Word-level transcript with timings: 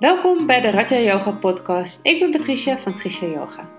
Welkom 0.00 0.46
bij 0.46 0.60
de 0.60 0.70
Raja 0.70 0.98
Yoga 0.98 1.30
podcast. 1.30 2.00
Ik 2.02 2.20
ben 2.20 2.30
Patricia 2.30 2.78
van 2.78 2.96
Trisha 2.96 3.26
Yoga. 3.26 3.70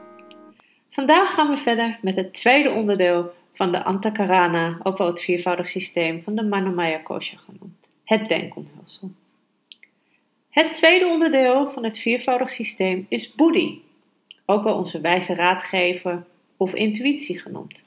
Vandaag 0.90 1.34
gaan 1.34 1.50
we 1.50 1.58
verder 1.58 2.00
met 2.02 2.16
het 2.16 2.34
tweede 2.34 2.72
onderdeel 2.72 3.34
van 3.54 3.72
de 3.72 3.84
Antakarana, 3.84 4.80
ook 4.84 4.98
wel 4.98 5.08
het 5.08 5.22
viervoudig 5.22 5.70
systeem 5.70 6.24
van 6.24 6.36
de 6.36 6.44
Manomaya 6.44 6.98
Kosha 6.98 7.38
genoemd, 7.38 7.90
het 8.04 8.28
denkomhulsel. 8.28 9.12
Het 10.50 10.74
tweede 10.74 11.06
onderdeel 11.06 11.70
van 11.70 11.84
het 11.84 11.98
viervoudig 11.98 12.50
systeem 12.50 13.06
is 13.10 13.36
Boedi, 13.36 13.84
ook 14.46 14.64
wel 14.64 14.76
onze 14.76 15.02
wijze 15.02 15.36
raadgever 15.36 16.26
of 16.58 16.74
intuïtie 16.74 17.40
genoemd. 17.40 17.84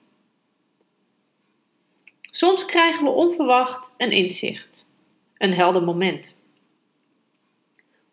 Soms 2.20 2.64
krijgen 2.64 3.05
we 3.05 3.10
onverwacht 3.10 3.91
een 3.96 4.12
inzicht, 4.12 4.87
een 5.38 5.52
helder 5.52 5.82
moment. 5.82 6.42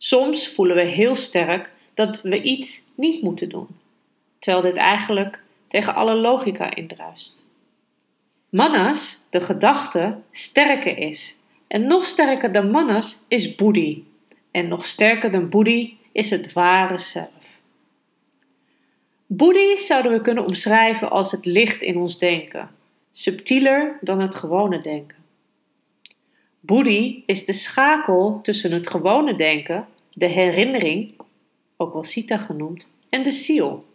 Soms 0.04 0.48
voelen 0.48 0.76
we 0.76 0.82
heel 0.82 1.16
sterk 1.16 1.72
dat 1.94 2.22
we 2.22 2.42
iets 2.42 2.84
niet 2.96 3.22
moeten 3.22 3.50
doen, 3.50 3.68
terwijl 4.40 4.64
dit 4.64 4.76
eigenlijk 4.76 5.44
tegen 5.68 5.96
alle 5.96 6.16
logica 6.16 6.76
indruist. 6.76 7.44
Manas, 8.50 9.24
de 9.30 9.42
gedachte, 9.42 10.18
sterker 10.32 10.98
is. 10.98 11.38
En 11.68 11.88
nog 11.88 12.06
sterker 12.06 12.52
dan 12.52 12.72
manas 12.72 13.26
is 13.28 13.56
boedi. 13.56 14.08
En 14.52 14.68
nog 14.68 14.86
sterker 14.86 15.32
dan 15.32 15.50
boedi 15.50 15.98
is 16.12 16.30
het 16.30 16.54
ware 16.54 16.98
zelf. 16.98 17.62
Boedi 19.28 19.78
zouden 19.78 20.12
we 20.12 20.22
kunnen 20.22 20.46
omschrijven 20.46 21.10
als 21.10 21.32
het 21.32 21.46
licht 21.46 21.82
in 21.82 21.98
ons 21.98 22.18
denken, 22.20 22.70
subtieler 23.12 23.98
dan 24.02 24.20
het 24.20 24.36
gewone 24.36 24.82
denken. 24.82 25.21
Boedi 26.64 27.24
is 27.26 27.46
de 27.46 27.54
schakel 27.54 28.40
tussen 28.42 28.72
het 28.72 28.90
gewone 28.90 29.36
denken, 29.36 29.88
de 30.14 30.28
herinnering, 30.28 31.14
ook 31.78 31.94
wel 31.94 32.04
Sita 32.04 32.38
genoemd, 32.38 32.88
en 33.10 33.24
de 33.24 33.32
ziel. 33.32 33.86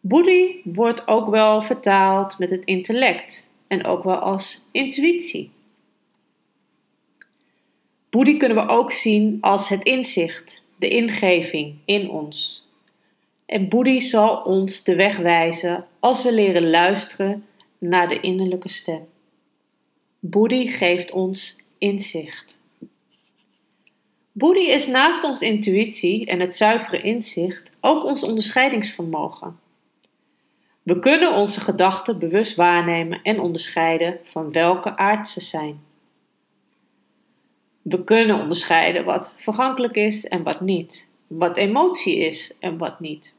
Boedi 0.00 0.60
wordt 0.64 1.08
ook 1.08 1.28
wel 1.28 1.62
vertaald 1.62 2.38
met 2.38 2.50
het 2.50 2.64
intellect 2.64 3.50
en 3.66 3.84
ook 3.84 4.02
wel 4.02 4.16
als 4.16 4.64
intuïtie. 4.70 5.50
Boedi 8.10 8.36
kunnen 8.36 8.66
we 8.66 8.72
ook 8.72 8.92
zien 8.92 9.38
als 9.40 9.68
het 9.68 9.82
inzicht, 9.82 10.64
de 10.76 10.88
ingeving 10.88 11.74
in 11.84 12.10
ons. 12.10 12.66
En 13.46 13.68
Boedi 13.68 14.00
zal 14.00 14.42
ons 14.42 14.82
de 14.82 14.94
weg 14.94 15.16
wijzen 15.16 15.86
als 16.00 16.22
we 16.22 16.32
leren 16.32 16.70
luisteren 16.70 17.44
naar 17.78 18.08
de 18.08 18.20
innerlijke 18.20 18.68
stem. 18.68 19.11
Boedi 20.24 20.68
geeft 20.68 21.10
ons 21.10 21.58
inzicht. 21.78 22.56
Boedi 24.32 24.70
is 24.70 24.86
naast 24.86 25.24
ons 25.24 25.40
intuïtie 25.40 26.26
en 26.26 26.40
het 26.40 26.56
zuivere 26.56 27.00
inzicht 27.00 27.72
ook 27.80 28.04
ons 28.04 28.22
onderscheidingsvermogen. 28.22 29.58
We 30.82 30.98
kunnen 30.98 31.34
onze 31.34 31.60
gedachten 31.60 32.18
bewust 32.18 32.56
waarnemen 32.56 33.22
en 33.22 33.40
onderscheiden 33.40 34.18
van 34.24 34.52
welke 34.52 34.96
aard 34.96 35.28
ze 35.28 35.40
zijn. 35.40 35.80
We 37.82 38.04
kunnen 38.04 38.40
onderscheiden 38.40 39.04
wat 39.04 39.32
vergankelijk 39.36 39.96
is 39.96 40.28
en 40.28 40.42
wat 40.42 40.60
niet, 40.60 41.08
wat 41.26 41.56
emotie 41.56 42.16
is 42.16 42.52
en 42.60 42.78
wat 42.78 43.00
niet. 43.00 43.34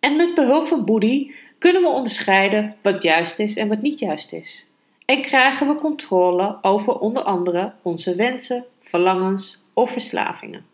En 0.00 0.16
met 0.16 0.34
behulp 0.34 0.66
van 0.66 0.84
Boedi 0.84 1.34
kunnen 1.58 1.82
we 1.82 1.88
onderscheiden 1.88 2.76
wat 2.82 3.02
juist 3.02 3.38
is 3.38 3.56
en 3.56 3.68
wat 3.68 3.82
niet 3.82 3.98
juist 3.98 4.32
is. 4.32 4.66
En 5.12 5.22
krijgen 5.22 5.66
we 5.66 5.74
controle 5.74 6.58
over 6.62 6.98
onder 6.98 7.22
andere 7.22 7.72
onze 7.82 8.14
wensen, 8.14 8.64
verlangens 8.80 9.62
of 9.72 9.90
verslavingen. 9.90 10.66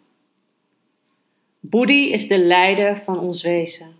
Boedi 1.60 2.12
is 2.12 2.28
de 2.28 2.38
leider 2.38 2.96
van 2.96 3.18
ons 3.18 3.42
wezen. 3.42 3.96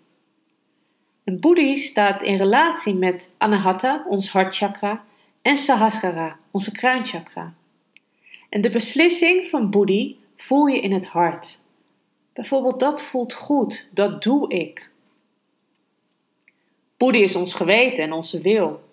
En 1.25 1.41
Boedi 1.41 1.77
staat 1.77 2.23
in 2.23 2.37
relatie 2.37 2.95
met 2.95 3.31
Anahata, 3.39 4.05
ons 4.09 4.31
hartchakra, 4.31 5.05
en 5.43 5.57
Sahasrara, 5.57 6.39
onze 6.51 6.73
kruinchakra. 6.73 7.55
En 8.49 8.61
de 8.61 8.71
beslissing 8.71 9.47
van 9.47 9.71
Boedi 9.71 10.19
voel 10.37 10.67
je 10.67 10.81
in 10.81 10.93
het 10.93 11.07
hart. 11.07 11.61
Bijvoorbeeld 12.33 12.81
dat 12.81 13.03
voelt 13.03 13.35
goed, 13.35 13.89
dat 13.93 14.23
doe 14.23 14.51
ik. 14.51 14.91
Boedi 16.97 17.23
is 17.23 17.37
ons 17.37 17.55
geweten 17.55 18.05
en 18.05 18.13
onze 18.13 18.41
wil. 18.41 18.87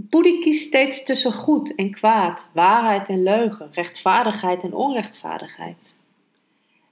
Boedi 0.00 0.38
kiest 0.38 0.66
steeds 0.66 1.02
tussen 1.02 1.32
goed 1.32 1.74
en 1.74 1.90
kwaad, 1.90 2.48
waarheid 2.52 3.08
en 3.08 3.22
leugen, 3.22 3.68
rechtvaardigheid 3.72 4.62
en 4.62 4.74
onrechtvaardigheid. 4.74 5.96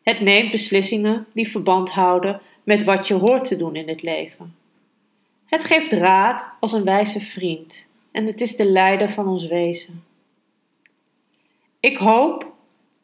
Het 0.03 0.21
neemt 0.21 0.51
beslissingen 0.51 1.27
die 1.33 1.49
verband 1.49 1.91
houden 1.91 2.41
met 2.65 2.85
wat 2.85 3.09
je 3.09 3.15
hoort 3.15 3.45
te 3.45 3.57
doen 3.57 3.77
in 3.77 3.89
het 3.89 4.03
leven. 4.03 4.55
Het 5.45 5.65
geeft 5.65 5.93
raad 5.93 6.51
als 6.61 6.73
een 6.73 6.85
wijze 6.85 7.21
vriend 7.21 7.87
en 8.11 8.27
het 8.27 8.41
is 8.41 8.57
de 8.57 8.67
leider 8.67 9.11
van 9.11 9.29
ons 9.29 9.47
wezen. 9.47 10.05
Ik 11.81 11.97
hoop 11.97 12.53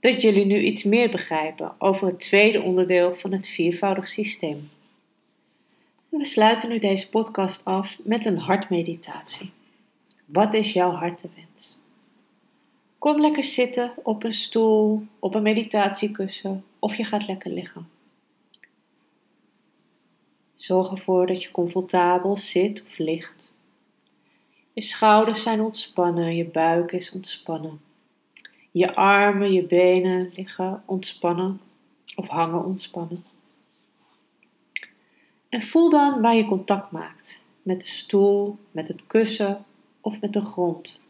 dat 0.00 0.22
jullie 0.22 0.44
nu 0.44 0.60
iets 0.60 0.82
meer 0.82 1.10
begrijpen 1.10 1.72
over 1.78 2.06
het 2.06 2.20
tweede 2.20 2.62
onderdeel 2.62 3.14
van 3.14 3.32
het 3.32 3.48
viervoudig 3.48 4.08
systeem. 4.08 4.70
We 6.08 6.24
sluiten 6.24 6.68
nu 6.68 6.78
deze 6.78 7.08
podcast 7.08 7.64
af 7.64 7.98
met 8.02 8.26
een 8.26 8.38
hartmeditatie. 8.38 9.50
Wat 10.32 10.54
is 10.54 10.72
jouw 10.72 10.90
hartewens? 10.90 11.78
Kom 12.98 13.20
lekker 13.20 13.42
zitten 13.42 13.92
op 14.02 14.24
een 14.24 14.34
stoel, 14.34 15.06
op 15.18 15.34
een 15.34 15.42
meditatiekussen 15.42 16.64
of 16.78 16.94
je 16.94 17.04
gaat 17.04 17.26
lekker 17.26 17.50
liggen. 17.50 17.88
Zorg 20.54 20.90
ervoor 20.90 21.26
dat 21.26 21.42
je 21.42 21.50
comfortabel 21.50 22.36
zit 22.36 22.82
of 22.82 22.98
ligt. 22.98 23.50
Je 24.72 24.80
schouders 24.80 25.42
zijn 25.42 25.60
ontspannen, 25.60 26.36
je 26.36 26.44
buik 26.44 26.92
is 26.92 27.12
ontspannen. 27.12 27.80
Je 28.70 28.94
armen, 28.94 29.52
je 29.52 29.62
benen 29.62 30.30
liggen 30.34 30.82
ontspannen 30.86 31.60
of 32.16 32.28
hangen 32.28 32.64
ontspannen. 32.64 33.24
En 35.48 35.62
voel 35.62 35.90
dan 35.90 36.20
waar 36.20 36.34
je 36.34 36.44
contact 36.44 36.90
maakt 36.90 37.40
met 37.62 37.80
de 37.80 37.86
stoel, 37.86 38.58
met 38.70 38.88
het 38.88 39.06
kussen 39.06 39.64
of 40.02 40.20
met 40.20 40.32
de 40.32 40.40
grond. 40.40 41.00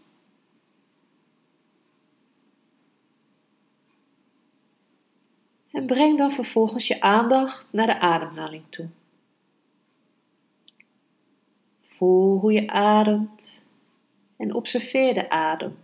En 5.71 5.87
breng 5.87 6.19
dan 6.19 6.33
vervolgens 6.33 6.87
je 6.87 7.01
aandacht 7.01 7.67
naar 7.71 7.87
de 7.87 7.99
ademhaling 7.99 8.65
toe. 8.69 8.89
Voel 11.81 12.39
hoe 12.39 12.53
je 12.53 12.69
ademt 12.69 13.65
en 14.37 14.55
observeer 14.55 15.15
de 15.15 15.31
adem. 15.31 15.77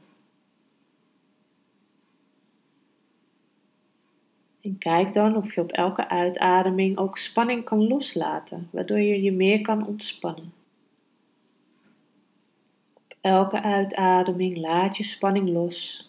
En 4.61 4.79
kijk 4.79 5.13
dan 5.13 5.37
of 5.37 5.55
je 5.55 5.61
op 5.61 5.73
elke 5.73 6.09
uitademing 6.09 6.99
ook 6.99 7.19
spanning 7.19 7.65
kan 7.65 7.89
loslaten, 7.89 8.69
waardoor 8.71 9.01
je 9.01 9.23
je 9.23 9.33
meer 9.33 9.61
kan 9.61 9.87
ontspannen. 9.87 10.53
Elke 13.29 13.63
uitademing 13.63 14.57
laat 14.57 14.97
je 14.97 15.05
spanning 15.05 15.49
los. 15.49 16.09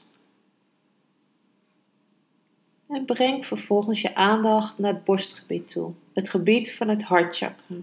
En 2.87 3.05
breng 3.05 3.45
vervolgens 3.45 4.01
je 4.01 4.15
aandacht 4.15 4.77
naar 4.77 4.93
het 4.93 5.03
borstgebied 5.03 5.71
toe, 5.71 5.93
het 6.13 6.29
gebied 6.29 6.75
van 6.75 6.87
het 6.87 7.03
hartchakra. 7.03 7.75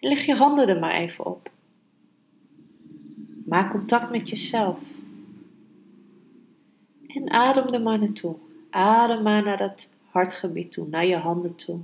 Leg 0.00 0.26
je 0.26 0.34
handen 0.34 0.68
er 0.68 0.78
maar 0.78 0.94
even 0.94 1.26
op. 1.26 1.50
Maak 3.46 3.70
contact 3.70 4.10
met 4.10 4.28
jezelf. 4.28 4.78
En 7.06 7.30
adem 7.30 7.74
er 7.74 7.82
maar 7.82 7.98
naartoe. 7.98 8.36
Adem 8.70 9.22
maar 9.22 9.42
naar 9.42 9.58
dat 9.58 9.90
hartgebied 10.10 10.72
toe, 10.72 10.88
naar 10.88 11.06
je 11.06 11.16
handen 11.16 11.54
toe. 11.54 11.80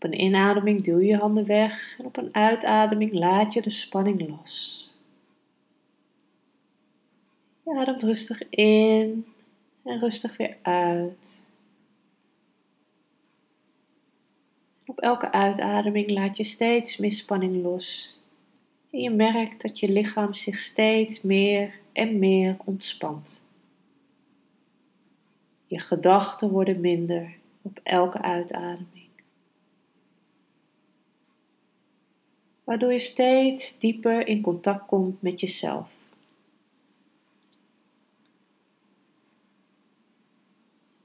Op 0.00 0.06
een 0.06 0.20
inademing 0.20 0.84
duw 0.84 0.98
je 0.98 1.16
handen 1.16 1.46
weg 1.46 1.98
en 1.98 2.04
op 2.04 2.16
een 2.16 2.34
uitademing 2.34 3.12
laat 3.12 3.52
je 3.52 3.62
de 3.62 3.70
spanning 3.70 4.28
los. 4.28 4.84
Je 7.62 7.78
ademt 7.78 8.02
rustig 8.02 8.48
in 8.48 9.26
en 9.82 9.98
rustig 9.98 10.36
weer 10.36 10.56
uit. 10.62 11.42
Op 14.86 14.98
elke 14.98 15.32
uitademing 15.32 16.10
laat 16.10 16.36
je 16.36 16.44
steeds 16.44 16.96
meer 16.96 17.12
spanning 17.12 17.62
los. 17.62 18.20
En 18.90 19.00
je 19.00 19.10
merkt 19.10 19.62
dat 19.62 19.78
je 19.78 19.92
lichaam 19.92 20.34
zich 20.34 20.58
steeds 20.58 21.22
meer 21.22 21.74
en 21.92 22.18
meer 22.18 22.56
ontspant. 22.64 23.42
Je 25.66 25.78
gedachten 25.78 26.50
worden 26.50 26.80
minder 26.80 27.34
op 27.62 27.80
elke 27.82 28.22
uitademing. 28.22 28.99
waardoor 32.70 32.92
je 32.92 32.98
steeds 32.98 33.78
dieper 33.78 34.26
in 34.26 34.42
contact 34.42 34.86
komt 34.86 35.22
met 35.22 35.40
jezelf. 35.40 35.92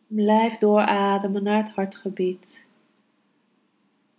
Blijf 0.07 0.57
doorademen 0.57 1.43
naar 1.43 1.63
het 1.63 1.75
hartgebied. 1.75 2.63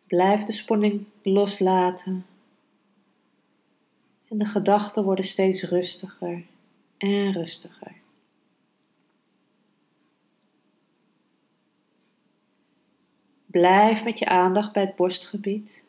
Blijf 0.06 0.44
de 0.44 0.52
spanning 0.52 1.04
loslaten. 1.22 2.26
En 4.28 4.38
de 4.38 4.44
gedachten 4.44 5.04
worden 5.04 5.24
steeds 5.24 5.62
rustiger 5.62 6.44
en 6.96 7.32
rustiger. 7.32 7.94
Blijf 13.46 14.04
met 14.04 14.18
je 14.18 14.26
aandacht 14.26 14.72
bij 14.72 14.82
het 14.82 14.96
borstgebied 14.96 15.84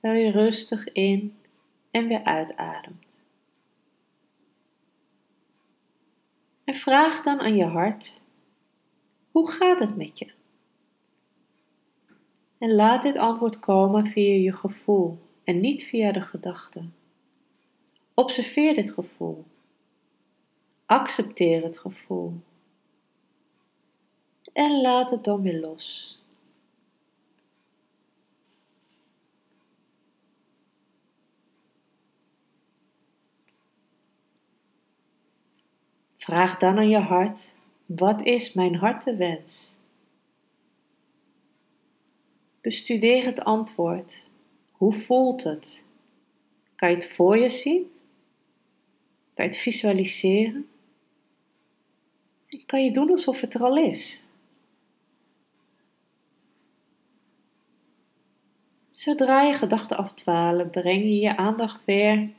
terwijl 0.00 0.24
je 0.24 0.30
rustig 0.30 0.92
in 0.92 1.36
en 1.90 2.06
weer 2.06 2.24
uitademt. 2.24 3.22
En 6.64 6.74
vraag 6.74 7.22
dan 7.22 7.40
aan 7.40 7.56
je 7.56 7.64
hart: 7.64 8.20
hoe 9.30 9.50
gaat 9.50 9.78
het 9.78 9.96
met 9.96 10.18
je? 10.18 10.32
En 12.58 12.74
laat 12.74 13.02
dit 13.02 13.16
antwoord 13.16 13.58
komen 13.58 14.06
via 14.06 14.34
je 14.34 14.52
gevoel 14.52 15.18
en 15.44 15.60
niet 15.60 15.84
via 15.84 16.12
de 16.12 16.20
gedachten. 16.20 16.94
Observeer 18.14 18.74
dit 18.74 18.92
gevoel. 18.92 19.44
Accepteer 20.86 21.62
het 21.62 21.78
gevoel. 21.78 22.40
En 24.52 24.80
laat 24.80 25.10
het 25.10 25.24
dan 25.24 25.42
weer 25.42 25.60
los. 25.60 26.19
Vraag 36.20 36.58
dan 36.58 36.76
aan 36.76 36.88
je 36.88 36.98
hart: 36.98 37.54
wat 37.86 38.22
is 38.22 38.52
mijn 38.52 38.74
hartewens? 38.74 39.76
Bestudeer 42.60 43.24
het 43.24 43.40
antwoord. 43.40 44.26
Hoe 44.70 44.92
voelt 44.92 45.44
het? 45.44 45.84
Kan 46.76 46.88
je 46.88 46.94
het 46.94 47.08
voor 47.08 47.38
je 47.38 47.50
zien? 47.50 47.90
Kan 49.34 49.44
je 49.44 49.50
het 49.50 49.60
visualiseren? 49.60 50.68
En 52.46 52.66
kan 52.66 52.84
je 52.84 52.90
doen 52.90 53.10
alsof 53.10 53.40
het 53.40 53.54
er 53.54 53.62
al 53.62 53.76
is? 53.76 54.24
Zodra 58.90 59.42
je 59.42 59.54
gedachten 59.54 59.96
afdwalen, 59.96 60.70
breng 60.70 61.02
je 61.02 61.18
je 61.18 61.36
aandacht 61.36 61.84
weer 61.84 62.30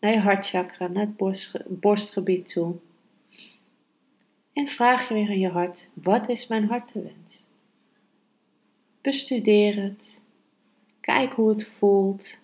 naar 0.00 0.12
je 0.12 0.18
hartchakra, 0.18 0.86
naar 0.86 1.08
het 1.16 1.80
borstgebied 1.80 2.52
toe. 2.52 2.76
En 4.58 4.68
vraag 4.68 5.08
je 5.08 5.14
weer 5.14 5.28
aan 5.28 5.38
je 5.38 5.48
hart: 5.48 5.88
wat 5.92 6.28
is 6.28 6.46
mijn 6.46 6.64
hartewens? 6.64 7.44
Bestudeer 9.00 9.82
het. 9.82 10.20
Kijk 11.00 11.32
hoe 11.32 11.48
het 11.48 11.68
voelt. 11.68 12.40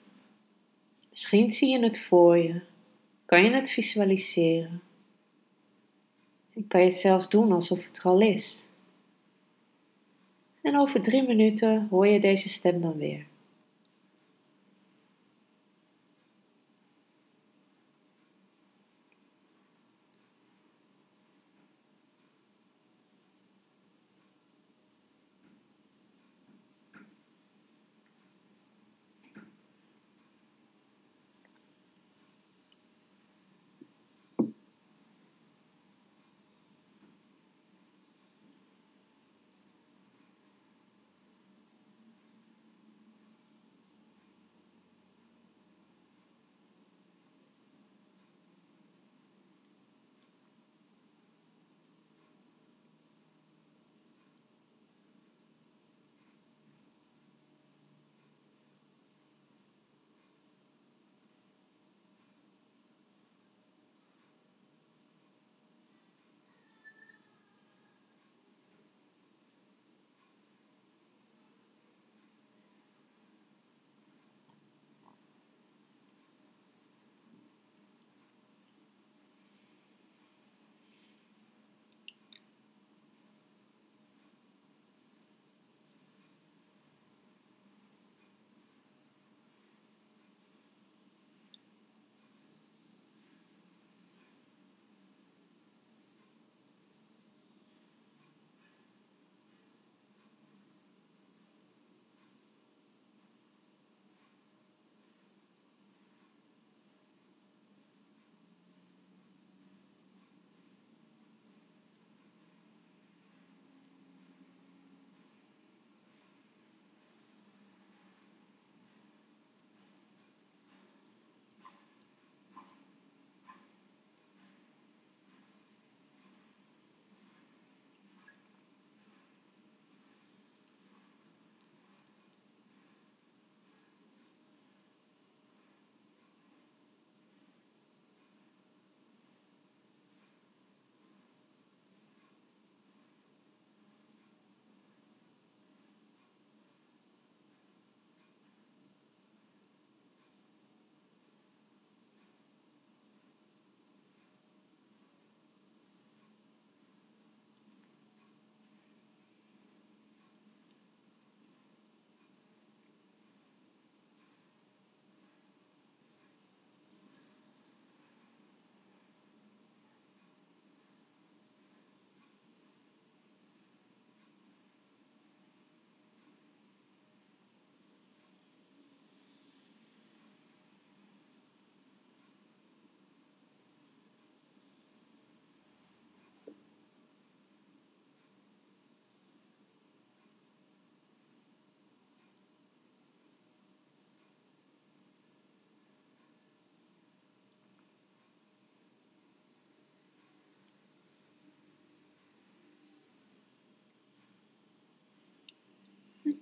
Misschien 1.11 1.53
zie 1.53 1.69
je 1.69 1.83
het 1.83 2.01
voor 2.01 2.39
je. 2.39 2.61
Kan 3.25 3.45
je 3.45 3.51
het 3.51 3.71
visualiseren? 3.71 4.83
En 6.55 6.67
kan 6.67 6.81
je 6.81 6.87
het 6.87 6.97
zelfs 6.97 7.29
doen 7.29 7.53
alsof 7.53 7.85
het 7.85 7.99
er 7.99 8.05
al 8.05 8.21
is. 8.21 8.69
En 10.63 10.79
over 10.79 11.03
drie 11.03 11.23
minuten 11.23 11.87
hoor 11.91 12.07
je 12.07 12.21
deze 12.21 12.49
stem 12.49 12.81
dan 12.81 12.97
weer. 12.97 13.27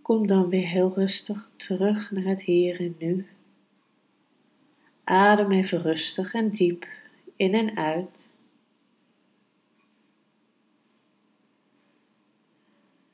Kom 0.02 0.26
dan 0.26 0.48
weer 0.48 0.66
heel 0.66 0.92
rustig 0.94 1.50
terug 1.56 2.10
naar 2.10 2.24
het 2.24 2.42
hier 2.42 2.80
en 2.80 2.94
nu. 2.98 3.26
Adem 5.04 5.52
even 5.52 5.78
rustig 5.78 6.34
en 6.34 6.50
diep 6.50 6.86
in 7.36 7.54
en 7.54 7.76
uit. 7.76 8.28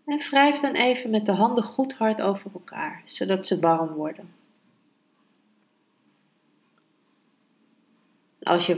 En 0.05 0.19
wrijf 0.19 0.61
dan 0.61 0.75
even 0.75 1.11
met 1.11 1.27
de 1.27 1.33
handen 1.33 1.65
goed 1.65 1.93
hard 1.93 2.21
over 2.21 2.51
elkaar, 2.55 3.03
zodat 3.05 3.47
ze 3.47 3.61
warm 3.61 3.89
worden. 3.89 4.33
Als 8.43 8.67
je 8.67 8.75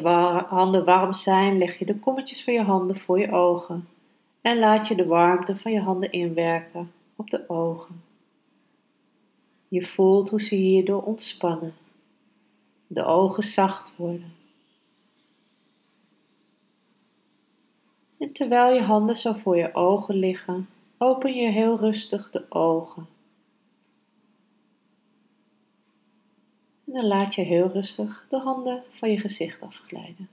handen 0.49 0.85
warm 0.85 1.13
zijn, 1.13 1.59
leg 1.59 1.79
je 1.79 1.85
de 1.85 1.99
kommetjes 1.99 2.45
van 2.45 2.53
je 2.53 2.63
handen 2.63 2.99
voor 2.99 3.19
je 3.19 3.33
ogen 3.33 3.89
en 4.41 4.59
laat 4.59 4.89
je 4.89 4.95
de 4.95 5.07
warmte 5.07 5.57
van 5.57 5.73
je 5.73 5.81
handen 5.81 6.13
inwerken 6.13 6.93
op 7.21 7.31
de 7.31 7.49
ogen. 7.49 8.03
Je 9.65 9.85
voelt 9.85 10.31
hoe 10.31 10.43
ze 10.43 10.55
hierdoor 10.55 11.03
ontspannen, 11.03 11.75
de 12.87 13.05
ogen 13.05 13.43
zacht 13.43 13.97
worden. 13.97 14.33
En 18.19 18.33
terwijl 18.33 18.75
je 18.75 18.83
handen 18.83 19.17
zo 19.17 19.33
voor 19.33 19.57
je 19.57 19.75
ogen 19.75 20.15
liggen, 20.15 20.69
open 20.99 21.35
je 21.35 21.49
heel 21.49 21.79
rustig 21.79 22.31
de 22.31 22.47
ogen. 22.49 23.07
En 26.87 26.93
dan 26.93 27.07
laat 27.07 27.35
je 27.35 27.43
heel 27.43 27.69
rustig 27.69 28.27
de 28.31 28.39
handen 28.39 28.83
van 28.91 29.11
je 29.11 29.19
gezicht 29.19 29.61
afglijden. 29.61 30.29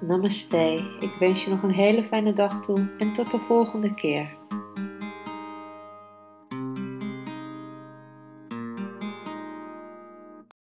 Namaste, 0.00 0.96
ik 1.00 1.16
wens 1.18 1.44
je 1.44 1.50
nog 1.50 1.62
een 1.62 1.74
hele 1.74 2.02
fijne 2.02 2.32
dag 2.32 2.64
toe 2.64 2.96
en 2.98 3.12
tot 3.12 3.30
de 3.30 3.38
volgende 3.38 3.94
keer. 3.94 4.40